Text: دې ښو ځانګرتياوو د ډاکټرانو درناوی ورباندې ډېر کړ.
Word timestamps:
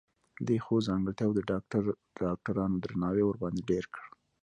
دې 0.47 0.57
ښو 0.65 0.75
ځانګرتياوو 0.87 1.35
د 1.37 1.39
ډاکټرانو 2.21 2.75
درناوی 2.83 3.23
ورباندې 3.25 3.67
ډېر 3.69 3.85
کړ. 3.93 4.05